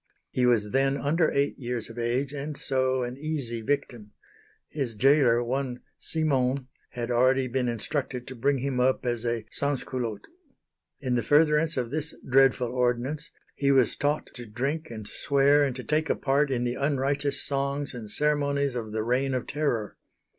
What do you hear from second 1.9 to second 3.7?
age, and so an easy